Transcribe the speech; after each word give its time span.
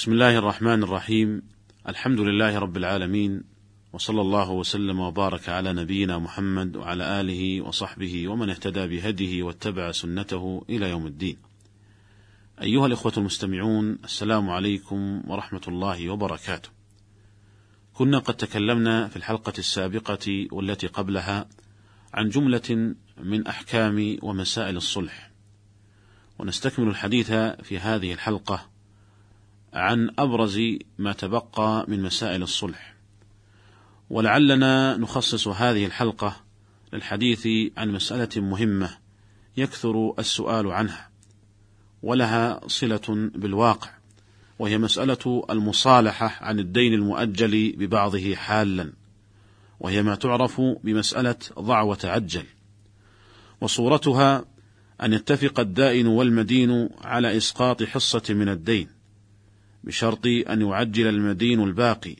بسم 0.00 0.12
الله 0.12 0.38
الرحمن 0.38 0.82
الرحيم 0.82 1.42
الحمد 1.88 2.20
لله 2.20 2.58
رب 2.58 2.76
العالمين 2.76 3.42
وصلى 3.92 4.20
الله 4.20 4.50
وسلم 4.50 5.00
وبارك 5.00 5.48
على 5.48 5.72
نبينا 5.72 6.18
محمد 6.18 6.76
وعلى 6.76 7.20
اله 7.20 7.60
وصحبه 7.60 8.28
ومن 8.28 8.50
اهتدى 8.50 8.86
بهديه 8.86 9.42
واتبع 9.42 9.92
سنته 9.92 10.64
إلى 10.68 10.90
يوم 10.90 11.06
الدين. 11.06 11.36
ايها 12.62 12.86
الاخوه 12.86 13.12
المستمعون 13.16 13.98
السلام 14.04 14.50
عليكم 14.50 15.22
ورحمه 15.26 15.62
الله 15.68 16.10
وبركاته. 16.10 16.68
كنا 17.94 18.18
قد 18.18 18.34
تكلمنا 18.34 19.08
في 19.08 19.16
الحلقة 19.16 19.54
السابقه 19.58 20.48
والتي 20.52 20.86
قبلها 20.86 21.48
عن 22.14 22.28
جمله 22.28 22.94
من 23.22 23.46
احكام 23.46 24.16
ومسائل 24.22 24.76
الصلح. 24.76 25.30
ونستكمل 26.38 26.88
الحديث 26.88 27.32
في 27.62 27.78
هذه 27.78 28.12
الحلقة 28.12 28.70
عن 29.72 30.10
أبرز 30.18 30.60
ما 30.98 31.12
تبقى 31.12 31.84
من 31.88 32.02
مسائل 32.02 32.42
الصلح. 32.42 32.94
ولعلنا 34.10 34.96
نخصص 34.96 35.48
هذه 35.48 35.86
الحلقة 35.86 36.36
للحديث 36.92 37.48
عن 37.76 37.90
مسألة 37.92 38.42
مهمة 38.42 38.98
يكثر 39.56 40.14
السؤال 40.18 40.66
عنها 40.66 41.10
ولها 42.02 42.60
صلة 42.66 43.30
بالواقع 43.34 43.90
وهي 44.58 44.78
مسألة 44.78 45.44
المصالحة 45.50 46.36
عن 46.40 46.58
الدين 46.58 46.94
المؤجل 46.94 47.72
ببعضه 47.76 48.34
حالا 48.34 48.92
وهي 49.80 50.02
ما 50.02 50.14
تعرف 50.14 50.60
بمسألة 50.60 51.36
ضع 51.58 51.82
وتعجل 51.82 52.44
وصورتها 53.60 54.44
أن 55.02 55.12
يتفق 55.12 55.60
الدائن 55.60 56.06
والمدين 56.06 56.88
على 57.00 57.36
إسقاط 57.36 57.82
حصة 57.82 58.22
من 58.30 58.48
الدين 58.48 58.88
بشرط 59.84 60.26
أن 60.26 60.60
يعجل 60.60 61.06
المدين 61.06 61.62
الباقي. 61.62 62.16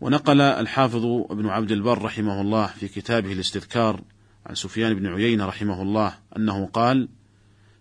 ونقل 0.00 0.40
الحافظ 0.40 1.04
ابن 1.04 1.46
عبد 1.46 1.72
البر 1.72 2.02
رحمه 2.02 2.40
الله 2.40 2.66
في 2.66 2.88
كتابه 2.88 3.32
الاستذكار 3.32 4.00
عن 4.46 4.54
سفيان 4.54 4.94
بن 4.94 5.06
عيينة 5.06 5.46
رحمه 5.46 5.82
الله 5.82 6.18
أنه 6.36 6.66
قال: 6.66 7.08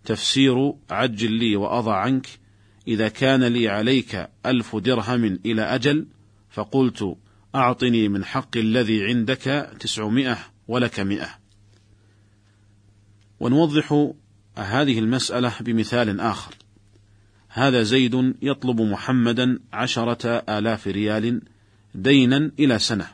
تفسير 0.05 0.73
عجل 0.89 1.31
لي 1.31 1.55
وأضع 1.55 1.95
عنك 1.95 2.27
إذا 2.87 3.07
كان 3.07 3.43
لي 3.43 3.69
عليك 3.69 4.29
ألف 4.45 4.75
درهم 4.75 5.39
إلى 5.45 5.61
أجل 5.61 6.07
فقلت 6.49 7.17
أعطني 7.55 8.09
من 8.09 8.25
حق 8.25 8.57
الذي 8.57 9.05
عندك 9.05 9.71
تسعمائة 9.79 10.37
ولك 10.67 10.99
مئة 10.99 11.29
ونوضح 13.39 14.11
هذه 14.57 14.99
المسألة 14.99 15.53
بمثال 15.61 16.19
آخر. 16.19 16.55
هذا 17.57 17.83
زيد 17.83 18.33
يطلب 18.41 18.81
محمدا 18.81 19.59
عشرة 19.73 20.27
آلاف 20.27 20.87
ريال 20.87 21.41
دينا 21.95 22.51
إلى 22.59 22.79
سنة. 22.79 23.07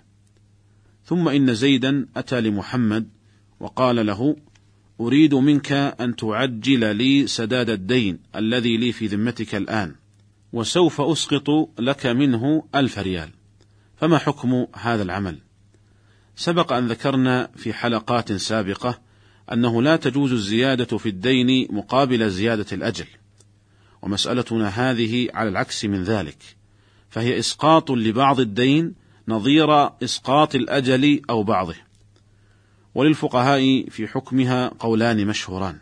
ثم 1.06 1.28
إن 1.28 1.54
زيدا 1.56 2.08
أتى 2.16 2.42
لمحمد 2.42 3.10
وقال 3.60 4.06
له 4.06 4.36
أريد 5.02 5.34
منك 5.34 5.72
أن 5.72 6.16
تعجل 6.16 6.96
لي 6.96 7.28
سداد 7.28 7.70
الدين 7.70 8.20
الذي 8.36 8.78
لي 8.78 8.92
في 8.92 9.08
ذمتك 9.08 9.56
الآن 9.56 9.96
وسوف 10.54 11.02
أسقط 11.02 11.50
لك 11.80 12.06
منه 12.06 12.64
ألف 12.76 13.00
ريال. 13.00 13.30
فما 13.98 14.18
حكم 14.18 14.66
هذا 14.76 15.04
العمل؟ 15.04 15.40
سبق 16.36 16.74
أن 16.74 16.88
ذكرنا 16.88 17.50
في 17.56 17.74
حلقات 17.74 18.34
سابقة 18.34 19.02
أنه 19.54 19.82
لا 19.82 19.96
تجوز 19.96 20.32
الزيادة 20.32 20.98
في 20.98 21.10
الدين 21.10 21.68
مقابل 21.70 22.30
زيادة 22.30 22.66
الأجل. 22.72 23.06
ومسألتنا 24.04 24.68
هذه 24.68 25.28
على 25.34 25.50
العكس 25.50 25.86
من 25.86 26.04
ذلك 26.04 26.38
فهي 27.10 27.40
إسقاط 27.40 27.92
لبعض 27.92 28.40
الدين 28.40 28.94
نظير 29.28 29.90
إسقاط 30.04 30.56
الأجل 30.56 31.22
أو 31.30 31.44
بعضه. 31.44 31.76
وللفقهاء 32.96 33.90
في 33.90 34.08
حكمها 34.08 34.72
قولان 34.80 35.28
مشهوران. 35.28 35.78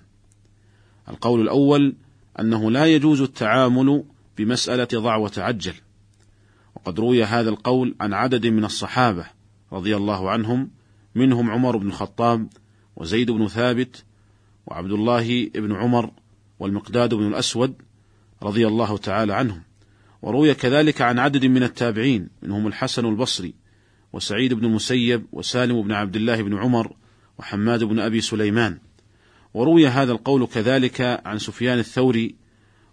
القول 1.09 1.41
الأول 1.41 1.95
أنه 2.39 2.71
لا 2.71 2.85
يجوز 2.85 3.21
التعامل 3.21 4.03
بمسألة 4.37 4.87
ضع 4.93 5.15
وتعجل. 5.15 5.73
وقد 6.75 6.99
روي 6.99 7.23
هذا 7.23 7.49
القول 7.49 7.95
عن 8.01 8.13
عدد 8.13 8.47
من 8.47 8.65
الصحابة 8.65 9.25
رضي 9.71 9.95
الله 9.95 10.29
عنهم 10.29 10.69
منهم 11.15 11.51
عمر 11.51 11.77
بن 11.77 11.87
الخطاب 11.87 12.47
وزيد 12.95 13.31
بن 13.31 13.47
ثابت 13.47 14.03
وعبد 14.67 14.91
الله 14.91 15.49
بن 15.49 15.75
عمر 15.75 16.11
والمقداد 16.59 17.13
بن 17.13 17.27
الأسود 17.27 17.75
رضي 18.43 18.67
الله 18.67 18.97
تعالى 18.97 19.33
عنهم. 19.33 19.61
وروي 20.21 20.53
كذلك 20.53 21.01
عن 21.01 21.19
عدد 21.19 21.45
من 21.45 21.63
التابعين 21.63 22.29
منهم 22.41 22.67
الحسن 22.67 23.05
البصري 23.05 23.53
وسعيد 24.13 24.53
بن 24.53 24.65
المسيب 24.65 25.25
وسالم 25.31 25.81
بن 25.81 25.91
عبد 25.91 26.15
الله 26.15 26.41
بن 26.41 26.57
عمر 26.57 26.95
وحماد 27.39 27.83
بن 27.83 27.99
أبي 27.99 28.21
سليمان. 28.21 28.77
وروي 29.53 29.87
هذا 29.87 30.11
القول 30.11 30.47
كذلك 30.47 31.21
عن 31.25 31.39
سفيان 31.39 31.79
الثوري 31.79 32.35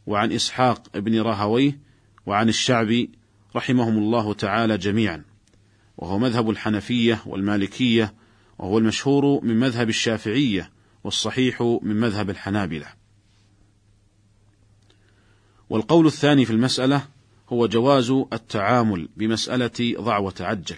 وعن 0.07 0.33
إسحاق 0.33 0.99
بن 0.99 1.21
راهويه 1.21 1.79
وعن 2.27 2.49
الشعبي 2.49 3.11
رحمهم 3.57 3.99
الله 3.99 4.35
تعالى 4.35 4.79
جميعا. 4.79 5.25
وهو 5.99 6.19
مذهب 6.19 6.51
الحنفية 6.51 7.23
والمالكية 7.27 8.15
وهو 8.59 8.79
المشهور 8.79 9.45
من 9.45 9.57
مذهب 9.61 9.89
الشافعية 9.89 10.71
والصحيح 11.05 11.63
من 11.83 11.97
مذهب 11.97 12.31
الحنابلة. 12.31 12.98
والقول 15.71 16.07
الثاني 16.07 16.45
في 16.45 16.53
المسألة 16.53 17.07
هو 17.49 17.67
جواز 17.67 18.11
التعامل 18.11 19.09
بمسألة 19.17 19.95
ضع 20.01 20.19
وتعجل، 20.19 20.77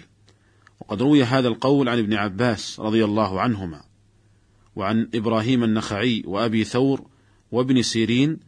وقد 0.79 1.01
روي 1.01 1.23
هذا 1.23 1.47
القول 1.47 1.89
عن 1.89 1.99
ابن 1.99 2.13
عباس 2.13 2.79
رضي 2.79 3.05
الله 3.05 3.41
عنهما، 3.41 3.83
وعن 4.75 5.09
إبراهيم 5.13 5.63
النخعي 5.63 6.23
وأبي 6.25 6.63
ثور 6.63 7.05
وابن 7.51 7.81
سيرين 7.81 8.39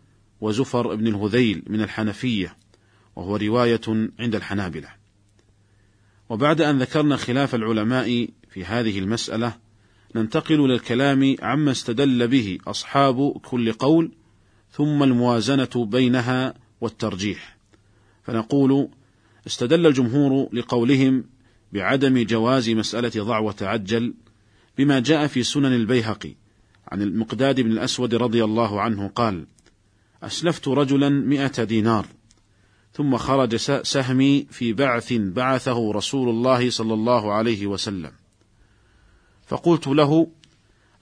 وزفر 0.42 0.96
بن 0.96 1.08
الهذيل 1.08 1.64
من 1.68 1.82
الحنفية، 1.82 2.58
وهو 3.16 3.36
رواية 3.36 3.82
عند 4.20 4.36
الحنابلة. 4.36 4.90
وبعد 6.30 6.62
أن 6.62 6.80
ذكرنا 6.80 7.18
خلاف 7.18 7.56
العلماء 7.56 8.28
في 8.50 8.66
هذه 8.66 9.00
المسألة، 9.00 9.56
ننتقل 10.16 10.70
للكلام 10.70 11.36
عما 11.42 11.72
استدل 11.72 12.28
به 12.28 12.58
أصحاب 12.68 13.32
كل 13.32 13.74
قول، 13.74 14.12
ثم 14.74 15.04
الموازنة 15.04 15.70
بينها 15.76 16.54
والترجيح. 16.82 17.58
فنقول 18.24 18.88
استدل 19.48 19.88
الجمهور 19.88 20.50
لقولهم 20.54 21.24
بعدم 21.74 22.24
جواز 22.24 22.70
مسألة 22.70 23.24
ضع 23.24 23.40
وتعجل 23.40 24.14
بما 24.78 25.00
جاء 25.00 25.28
في 25.28 25.44
سنن 25.44 25.74
البيهقي 25.74 26.34
عن 26.88 27.02
المقداد 27.02 27.62
بن 27.62 27.72
الأسود 27.72 28.16
رضي 28.16 28.44
الله 28.44 28.82
عنه 28.82 29.08
قال 29.08 29.46
أسلفت 30.24 30.68
رجلا 30.68 31.10
مئة 31.10 31.64
دينار 31.64 32.06
ثم 32.94 33.18
خرج 33.18 33.56
سهمي 33.82 34.48
في 34.52 34.74
بعث 34.74 35.14
بعثه 35.14 35.92
رسول 35.92 36.30
الله 36.30 36.70
صلى 36.70 36.94
الله 36.94 37.34
عليه 37.34 37.68
وسلم 37.68 38.12
فقلت 39.48 39.88
له 39.88 40.28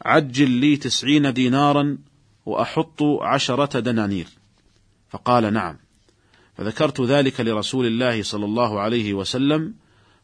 عجل 0.01 0.49
لي 0.49 0.77
تسعين 0.77 1.33
دينارا 1.33 1.97
وأحط 2.45 3.03
عشرة 3.03 3.79
دنانير. 3.79 4.27
فقال 5.09 5.53
نعم. 5.53 5.77
فذكرت 6.53 7.01
ذلك 7.01 7.41
لرسول 7.41 7.85
الله 7.85 8.23
صلى 8.23 8.45
الله 8.45 8.79
عليه 8.79 9.13
وسلم 9.13 9.73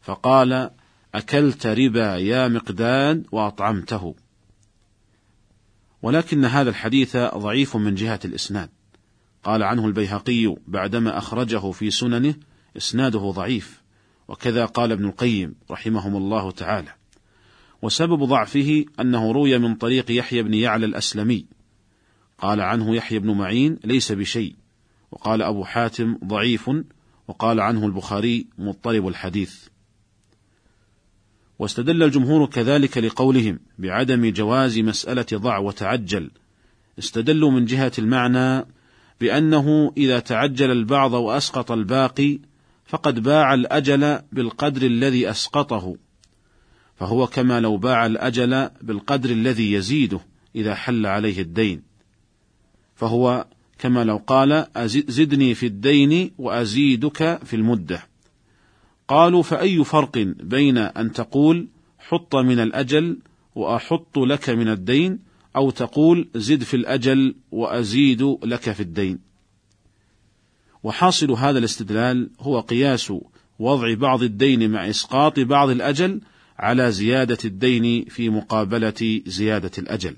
فقال 0.01 0.71
أكلت 1.15 1.67
ربا 1.67 2.15
يا 2.15 2.47
مقداد 2.47 3.25
وأطعمته. 3.31 4.15
ولكن 6.01 6.45
هذا 6.45 6.69
الحديث 6.69 7.17
ضعيف 7.17 7.75
من 7.75 7.95
جهة 7.95 8.19
الإسناد. 8.25 8.69
قال 9.43 9.63
عنه 9.63 9.85
البيهقي 9.87 10.55
بعدما 10.67 11.17
أخرجه 11.17 11.71
في 11.71 11.91
سننه 11.91 12.35
إسناده 12.77 13.19
ضعيف. 13.19 13.81
وكذا 14.27 14.65
قال 14.65 14.91
ابن 14.91 15.05
القيم 15.05 15.55
رحمهم 15.71 16.15
الله 16.15 16.51
تعالى. 16.51 16.93
وسبب 17.81 18.23
ضعفه 18.23 18.85
أنه 18.99 19.31
روي 19.31 19.57
من 19.57 19.75
طريق 19.75 20.11
يحيى 20.11 20.43
بن 20.43 20.53
يعلى 20.53 20.85
الأسلمي. 20.85 21.56
قال 22.37 22.61
عنه 22.61 22.95
يحيى 22.95 23.19
بن 23.19 23.31
معين 23.31 23.79
ليس 23.83 24.11
بشيء 24.11 24.55
وقال 25.11 25.41
أبو 25.41 25.63
حاتم 25.63 26.17
ضعيف 26.25 26.71
وقال 27.27 27.59
عنه 27.59 27.85
البخاري 27.85 28.47
مضطرب 28.57 29.07
الحديث. 29.07 29.67
واستدل 31.59 32.03
الجمهور 32.03 32.45
كذلك 32.45 32.97
لقولهم 32.97 33.59
بعدم 33.77 34.31
جواز 34.31 34.79
مسألة 34.79 35.25
ضع 35.33 35.57
وتعجل. 35.57 36.31
استدلوا 36.99 37.51
من 37.51 37.65
جهة 37.65 37.91
المعنى 37.99 38.65
بأنه 39.21 39.93
إذا 39.97 40.19
تعجل 40.19 40.71
البعض 40.71 41.13
وأسقط 41.13 41.71
الباقي 41.71 42.39
فقد 42.85 43.19
باع 43.19 43.53
الأجل 43.53 44.19
بالقدر 44.31 44.81
الذي 44.81 45.29
أسقطه 45.29 45.95
فهو 46.95 47.27
كما 47.27 47.59
لو 47.59 47.77
باع 47.77 48.05
الأجل 48.05 48.69
بالقدر 48.81 49.29
الذي 49.29 49.73
يزيده 49.73 50.19
إذا 50.55 50.75
حل 50.75 51.05
عليه 51.05 51.41
الدين. 51.41 51.81
فهو 52.97 53.45
كما 53.79 54.03
لو 54.03 54.17
قال 54.17 54.65
زدني 55.07 55.53
في 55.53 55.65
الدين 55.65 56.31
وأزيدك 56.37 57.39
في 57.43 57.55
المدة 57.55 58.03
قالوا 59.07 59.43
فأي 59.43 59.83
فرق 59.83 60.17
بين 60.39 60.77
أن 60.77 61.11
تقول 61.11 61.67
حط 61.99 62.35
من 62.35 62.59
الأجل 62.59 63.19
وأحط 63.55 64.17
لك 64.17 64.49
من 64.49 64.67
الدين 64.67 65.19
أو 65.55 65.69
تقول 65.69 66.27
زد 66.35 66.63
في 66.63 66.73
الأجل 66.73 67.35
وأزيد 67.51 68.37
لك 68.43 68.71
في 68.71 68.79
الدين 68.79 69.19
وحاصل 70.83 71.31
هذا 71.31 71.59
الاستدلال 71.59 72.29
هو 72.39 72.59
قياس 72.59 73.13
وضع 73.59 73.93
بعض 73.93 74.23
الدين 74.23 74.71
مع 74.71 74.89
إسقاط 74.89 75.39
بعض 75.39 75.69
الأجل 75.69 76.21
على 76.59 76.91
زيادة 76.91 77.37
الدين 77.45 78.05
في 78.05 78.29
مقابلة 78.29 79.21
زيادة 79.25 79.71
الأجل. 79.77 80.15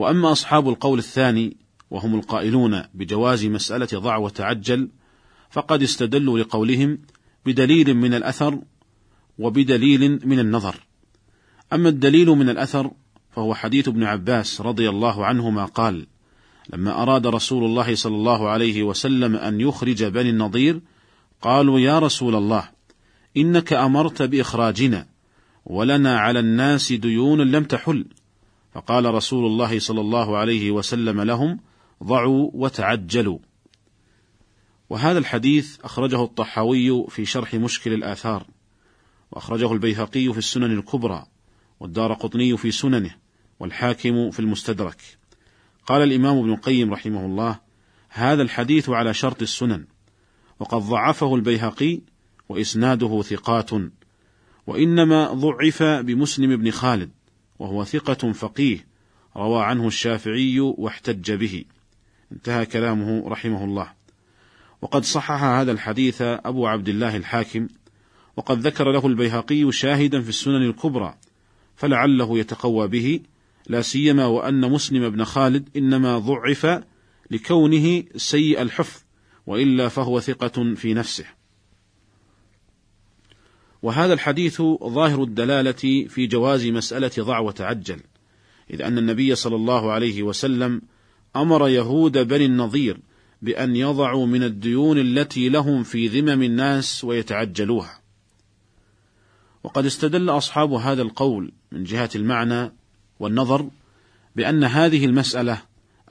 وأما 0.00 0.32
أصحاب 0.32 0.68
القول 0.68 0.98
الثاني 0.98 1.56
وهم 1.90 2.14
القائلون 2.14 2.82
بجواز 2.94 3.44
مسألة 3.44 3.88
ضع 3.94 4.16
وتعجل 4.16 4.88
فقد 5.50 5.82
استدلوا 5.82 6.38
لقولهم 6.38 6.98
بدليل 7.46 7.94
من 7.94 8.14
الأثر 8.14 8.58
وبدليل 9.38 10.20
من 10.26 10.38
النظر. 10.38 10.76
أما 11.72 11.88
الدليل 11.88 12.28
من 12.28 12.48
الأثر 12.48 12.90
فهو 13.30 13.54
حديث 13.54 13.88
ابن 13.88 14.04
عباس 14.04 14.60
رضي 14.60 14.88
الله 14.88 15.26
عنهما 15.26 15.64
قال: 15.64 16.06
لما 16.72 17.02
أراد 17.02 17.26
رسول 17.26 17.64
الله 17.64 17.94
صلى 17.94 18.16
الله 18.16 18.48
عليه 18.48 18.82
وسلم 18.82 19.36
أن 19.36 19.60
يخرج 19.60 20.04
بني 20.04 20.30
النضير 20.30 20.80
قالوا 21.42 21.80
يا 21.80 21.98
رسول 21.98 22.34
الله 22.34 22.68
إنك 23.36 23.72
أمرت 23.72 24.22
بإخراجنا 24.22 25.06
ولنا 25.66 26.18
على 26.18 26.38
الناس 26.40 26.92
ديون 26.92 27.40
لم 27.40 27.64
تحل 27.64 28.04
فقال 28.72 29.14
رسول 29.14 29.46
الله 29.46 29.78
صلى 29.78 30.00
الله 30.00 30.36
عليه 30.36 30.70
وسلم 30.70 31.20
لهم 31.20 31.60
ضعوا 32.04 32.50
وتعجلوا. 32.54 33.38
وهذا 34.90 35.18
الحديث 35.18 35.80
أخرجه 35.80 36.24
الطحاوي 36.24 37.06
في 37.08 37.24
شرح 37.24 37.54
مشكل 37.54 37.92
الآثار 37.92 38.46
وأخرجه 39.32 39.72
البيهقي 39.72 40.32
في 40.32 40.38
السنن 40.38 40.78
الكبرى 40.78 41.26
والدار 41.80 42.12
قطني 42.12 42.56
في 42.56 42.70
سننه 42.70 43.14
والحاكم 43.60 44.30
في 44.30 44.40
المستدرك. 44.40 45.02
قال 45.86 46.02
الإمام 46.02 46.38
ابن 46.38 46.52
القيم 46.52 46.92
رحمه 46.92 47.26
الله 47.26 47.60
هذا 48.08 48.42
الحديث 48.42 48.88
على 48.88 49.14
شرط 49.14 49.42
السنن 49.42 49.84
وقد 50.60 50.78
ضعفه 50.78 51.34
البيهقي 51.34 52.00
وإسناده 52.48 53.22
ثقات 53.22 53.70
وإنما 54.66 55.32
ضعف 55.32 55.82
بمسلم 55.82 56.56
بن 56.56 56.70
خالد. 56.70 57.10
وهو 57.60 57.84
ثقة 57.84 58.32
فقيه 58.32 58.86
روى 59.36 59.62
عنه 59.62 59.86
الشافعي 59.86 60.60
واحتج 60.60 61.32
به. 61.32 61.64
انتهى 62.32 62.66
كلامه 62.66 63.28
رحمه 63.28 63.64
الله. 63.64 63.92
وقد 64.82 65.04
صحح 65.04 65.42
هذا 65.42 65.72
الحديث 65.72 66.22
أبو 66.22 66.66
عبد 66.66 66.88
الله 66.88 67.16
الحاكم 67.16 67.68
وقد 68.36 68.58
ذكر 68.58 68.92
له 68.92 69.06
البيهقي 69.06 69.72
شاهدا 69.72 70.20
في 70.20 70.28
السنن 70.28 70.62
الكبرى 70.62 71.14
فلعله 71.76 72.38
يتقوى 72.38 72.88
به 72.88 73.20
لا 73.66 73.82
سيما 73.82 74.26
وأن 74.26 74.70
مسلم 74.70 75.10
بن 75.10 75.24
خالد 75.24 75.68
إنما 75.76 76.18
ضعف 76.18 76.82
لكونه 77.30 78.04
سيء 78.16 78.62
الحفظ 78.62 79.02
وإلا 79.46 79.88
فهو 79.88 80.20
ثقة 80.20 80.74
في 80.74 80.94
نفسه. 80.94 81.39
وهذا 83.82 84.12
الحديث 84.12 84.62
ظاهر 84.82 85.22
الدلالة 85.22 86.06
في 86.08 86.26
جواز 86.26 86.66
مسألة 86.66 87.10
ضع 87.18 87.38
وتعجل 87.38 88.00
إذ 88.70 88.82
أن 88.82 88.98
النبي 88.98 89.34
صلى 89.34 89.56
الله 89.56 89.92
عليه 89.92 90.22
وسلم 90.22 90.82
أمر 91.36 91.68
يهود 91.68 92.18
بني 92.18 92.44
النظير 92.44 93.00
بأن 93.42 93.76
يضعوا 93.76 94.26
من 94.26 94.42
الديون 94.42 94.98
التي 94.98 95.48
لهم 95.48 95.82
في 95.82 96.08
ذمم 96.08 96.42
الناس 96.42 97.04
ويتعجلوها. 97.04 98.00
وقد 99.64 99.86
استدل 99.86 100.30
أصحاب 100.30 100.72
هذا 100.72 101.02
القول 101.02 101.52
من 101.72 101.84
جهة 101.84 102.10
المعنى 102.14 102.72
والنظر 103.20 103.70
بأن 104.36 104.64
هذه 104.64 105.04
المسألة 105.04 105.62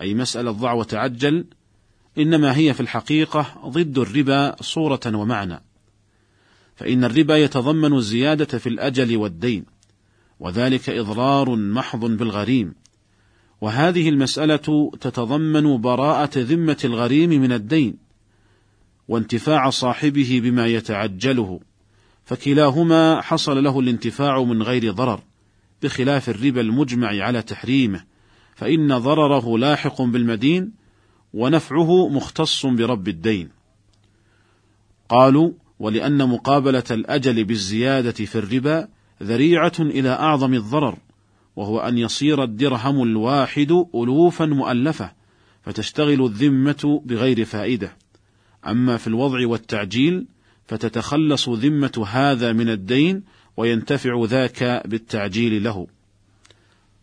أي 0.01 0.13
مسألة 0.13 0.51
ضع 0.51 0.74
وتعجل 0.74 1.45
إنما 2.18 2.57
هي 2.57 2.74
في 2.74 2.80
الحقيقة 2.80 3.62
ضد 3.65 3.98
الربا 3.98 4.56
صورة 4.62 5.01
ومعنى. 5.06 5.69
فإن 6.79 7.03
الربا 7.03 7.37
يتضمن 7.37 7.93
الزيادة 7.93 8.57
في 8.57 8.69
الأجل 8.69 9.17
والدين 9.17 9.65
وذلك 10.39 10.89
إضرار 10.89 11.55
محض 11.55 12.05
بالغريم. 12.05 12.73
وهذه 13.61 14.09
المسألة 14.09 14.91
تتضمن 15.01 15.81
براءة 15.81 16.31
ذمة 16.35 16.77
الغريم 16.85 17.29
من 17.29 17.51
الدين 17.51 17.97
وانتفاع 19.07 19.69
صاحبه 19.69 20.41
بما 20.43 20.67
يتعجله. 20.67 21.59
فكلاهما 22.25 23.21
حصل 23.21 23.63
له 23.63 23.79
الانتفاع 23.79 24.43
من 24.43 24.63
غير 24.63 24.91
ضرر 24.91 25.23
بخلاف 25.83 26.29
الربا 26.29 26.61
المجمع 26.61 27.07
على 27.07 27.41
تحريمه. 27.41 28.03
فإن 28.55 28.97
ضرره 28.97 29.57
لاحق 29.57 30.01
بالمدين 30.01 30.71
ونفعه 31.33 32.09
مختص 32.09 32.65
برب 32.65 33.07
الدين. 33.07 33.49
قالوا: 35.09 35.51
ولأن 35.79 36.29
مقابلة 36.29 36.83
الأجل 36.91 37.43
بالزيادة 37.43 38.11
في 38.11 38.35
الربا 38.35 38.87
ذريعة 39.23 39.71
إلى 39.79 40.09
أعظم 40.09 40.53
الضرر، 40.53 40.97
وهو 41.55 41.79
أن 41.79 41.97
يصير 41.97 42.43
الدرهم 42.43 43.03
الواحد 43.03 43.85
ألوفا 43.95 44.45
مؤلفة، 44.45 45.11
فتشتغل 45.63 46.25
الذمة 46.25 47.01
بغير 47.05 47.45
فائدة. 47.45 47.95
أما 48.67 48.97
في 48.97 49.07
الوضع 49.07 49.47
والتعجيل 49.47 50.25
فتتخلص 50.67 51.49
ذمة 51.49 52.05
هذا 52.07 52.53
من 52.53 52.69
الدين 52.69 53.23
وينتفع 53.57 54.25
ذاك 54.25 54.83
بالتعجيل 54.85 55.63
له. 55.63 55.87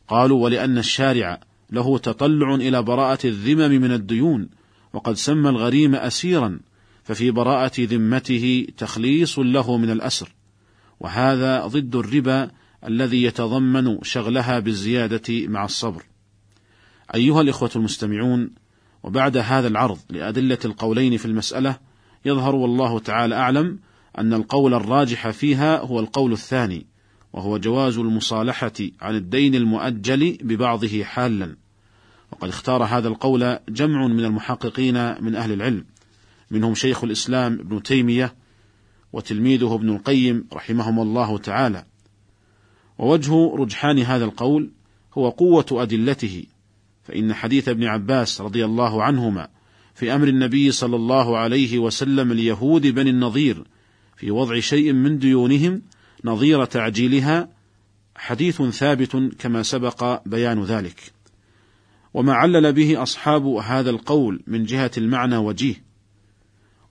قالوا 0.09 0.45
ولأن 0.45 0.79
الشارع 0.79 1.41
له 1.71 1.99
تطلع 1.99 2.55
إلى 2.55 2.83
براءة 2.83 3.27
الذمم 3.27 3.83
من 3.83 3.93
الديون، 3.93 4.49
وقد 4.93 5.15
سمى 5.15 5.49
الغريم 5.49 5.95
أسيرا، 5.95 6.61
ففي 7.07 7.31
براءة 7.31 7.73
ذمته 7.79 8.67
تخليص 8.77 9.39
له 9.39 9.77
من 9.77 9.91
الأسر، 9.91 10.35
وهذا 11.01 11.67
ضد 11.67 11.97
الربا 11.97 12.51
الذي 12.87 13.23
يتضمن 13.23 13.99
شغلها 14.03 14.59
بالزيادة 14.59 15.47
مع 15.49 15.65
الصبر. 15.65 16.03
أيها 17.15 17.41
الإخوة 17.41 17.71
المستمعون، 17.77 18.51
وبعد 19.03 19.37
هذا 19.37 19.69
العرض 19.69 19.99
لأدلة 20.11 20.59
القولين 20.65 21.17
في 21.17 21.27
المسألة، 21.27 21.79
يظهر 22.25 22.55
والله 22.55 22.99
تعالى 22.99 23.35
أعلم 23.35 23.79
أن 24.19 24.35
القول 24.35 24.75
الراجح 24.75 25.31
فيها 25.31 25.81
هو 25.81 26.01
القول 26.01 26.33
الثاني، 26.33 26.87
وهو 27.33 27.59
جواز 27.59 27.99
المصالحة 27.99 28.73
عن 29.01 29.15
الدين 29.15 29.55
المؤجل 29.55 30.39
ببعضه 30.43 31.05
حالا. 31.05 31.57
وقد 32.33 32.49
اختار 32.49 32.85
هذا 32.85 33.09
القول 33.09 33.59
جمع 33.69 34.07
من 34.07 34.25
المحققين 34.25 35.25
من 35.25 35.35
أهل 35.35 35.53
العلم، 35.53 35.85
منهم 36.51 36.75
شيخ 36.75 37.05
الإسلام 37.05 37.53
ابن 37.53 37.83
تيمية 37.83 38.35
وتلميذه 39.13 39.75
ابن 39.75 39.91
القيم 39.91 40.45
رحمهم 40.53 41.01
الله 41.01 41.39
تعالى. 41.39 41.85
ووجه 42.99 43.55
رجحان 43.57 43.99
هذا 43.99 44.25
القول 44.25 44.71
هو 45.15 45.29
قوة 45.29 45.67
أدلته، 45.73 46.45
فإن 47.05 47.35
حديث 47.35 47.69
ابن 47.69 47.85
عباس 47.85 48.41
رضي 48.41 48.65
الله 48.65 49.03
عنهما 49.03 49.49
في 49.95 50.15
أمر 50.15 50.29
النبي 50.29 50.71
صلى 50.71 50.97
الله 50.97 51.39
عليه 51.39 51.79
وسلم 51.79 52.33
اليهود 52.33 52.87
بني 52.87 53.11
النظير 53.11 53.65
في 54.17 54.31
وضع 54.31 54.61
شيء 54.61 54.93
من 54.93 55.19
ديونهم 55.19 55.83
نظير 56.25 56.65
تعجيلها 56.65 57.49
حديث 58.17 58.63
ثابت 58.63 59.17
كما 59.39 59.63
سبق 59.63 60.29
بيان 60.29 60.65
ذلك. 60.65 61.13
وما 62.15 62.35
علل 62.35 62.73
به 62.73 63.03
أصحاب 63.03 63.47
هذا 63.47 63.91
القول 63.91 64.43
من 64.47 64.65
جهة 64.65 64.91
المعنى 64.99 65.37
وجيه. 65.37 65.86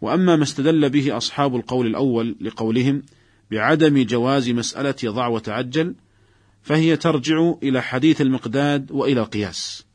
وأما 0.05 0.35
ما 0.35 0.43
استدل 0.43 0.89
به 0.89 1.17
أصحاب 1.17 1.55
القول 1.55 1.87
الأول 1.87 2.35
لقولهم 2.41 3.03
بعدم 3.51 4.03
جواز 4.03 4.49
مسألة 4.49 4.95
ضع 5.05 5.27
وتعجل 5.27 5.95
فهي 6.61 6.97
ترجع 6.97 7.53
إلى 7.63 7.81
حديث 7.81 8.21
المقداد 8.21 8.91
وإلى 8.91 9.21
القياس. 9.21 9.85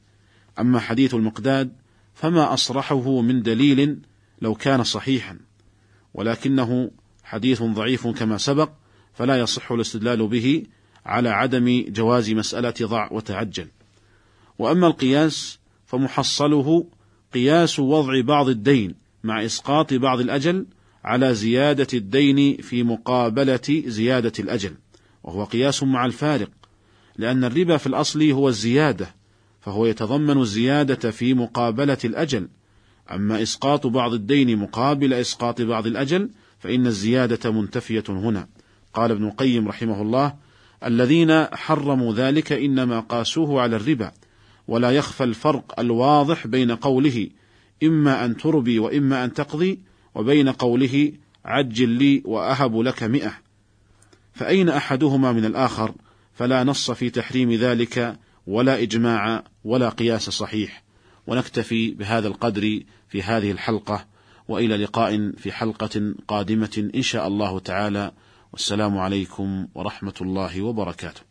أما 0.58 0.80
حديث 0.80 1.14
المقداد 1.14 1.72
فما 2.14 2.54
أصرحه 2.54 3.20
من 3.20 3.42
دليل 3.42 3.98
لو 4.42 4.54
كان 4.54 4.84
صحيحا، 4.84 5.38
ولكنه 6.14 6.90
حديث 7.24 7.62
ضعيف 7.62 8.06
كما 8.06 8.38
سبق 8.38 8.70
فلا 9.14 9.38
يصح 9.38 9.72
الاستدلال 9.72 10.26
به 10.26 10.62
على 11.06 11.28
عدم 11.28 11.84
جواز 11.88 12.30
مسألة 12.30 12.74
ضع 12.82 13.08
وتعجل. 13.12 13.66
وأما 14.58 14.86
القياس 14.86 15.58
فمحصله 15.86 16.86
قياس 17.34 17.78
وضع 17.78 18.20
بعض 18.20 18.48
الدين 18.48 18.99
مع 19.24 19.44
إسقاط 19.44 19.94
بعض 19.94 20.20
الأجل 20.20 20.66
على 21.04 21.34
زيادة 21.34 21.86
الدين 21.94 22.56
في 22.56 22.82
مقابلة 22.82 23.82
زيادة 23.86 24.32
الأجل، 24.38 24.74
وهو 25.24 25.44
قياس 25.44 25.82
مع 25.82 26.06
الفارق، 26.06 26.50
لأن 27.16 27.44
الربا 27.44 27.76
في 27.76 27.86
الأصل 27.86 28.30
هو 28.30 28.48
الزيادة، 28.48 29.14
فهو 29.60 29.86
يتضمن 29.86 30.40
الزيادة 30.40 31.10
في 31.10 31.34
مقابلة 31.34 31.98
الأجل. 32.04 32.48
أما 33.12 33.42
إسقاط 33.42 33.86
بعض 33.86 34.12
الدين 34.12 34.56
مقابل 34.56 35.12
إسقاط 35.12 35.62
بعض 35.62 35.86
الأجل 35.86 36.30
فإن 36.58 36.86
الزيادة 36.86 37.50
منتفية 37.50 38.04
هنا. 38.08 38.48
قال 38.94 39.10
ابن 39.10 39.24
القيم 39.24 39.68
رحمه 39.68 40.02
الله 40.02 40.34
الذين 40.84 41.44
حرموا 41.44 42.14
ذلك 42.14 42.52
إنما 42.52 43.00
قاسوه 43.00 43.60
على 43.60 43.76
الربا 43.76 44.12
ولا 44.68 44.90
يخفى 44.90 45.24
الفرق 45.24 45.80
الواضح 45.80 46.46
بين 46.46 46.70
قوله 46.70 47.28
إما 47.82 48.24
أن 48.24 48.36
تربي 48.36 48.78
وإما 48.78 49.24
أن 49.24 49.32
تقضي 49.32 49.80
وبين 50.14 50.48
قوله 50.48 51.12
عجل 51.44 51.88
لي 51.88 52.22
وأهب 52.24 52.80
لك 52.80 53.02
مئة. 53.02 53.32
فأين 54.32 54.68
أحدهما 54.68 55.32
من 55.32 55.44
الآخر؟ 55.44 55.94
فلا 56.34 56.64
نص 56.64 56.90
في 56.90 57.10
تحريم 57.10 57.52
ذلك 57.52 58.18
ولا 58.46 58.82
إجماع 58.82 59.44
ولا 59.64 59.88
قياس 59.88 60.30
صحيح. 60.30 60.82
ونكتفي 61.26 61.90
بهذا 61.90 62.28
القدر 62.28 62.82
في 63.08 63.22
هذه 63.22 63.50
الحلقة 63.50 64.06
وإلى 64.48 64.76
لقاء 64.76 65.32
في 65.36 65.52
حلقة 65.52 66.14
قادمة 66.28 66.90
إن 66.94 67.02
شاء 67.02 67.26
الله 67.28 67.58
تعالى. 67.58 68.12
والسلام 68.52 68.98
عليكم 68.98 69.66
ورحمة 69.74 70.14
الله 70.20 70.62
وبركاته. 70.62 71.29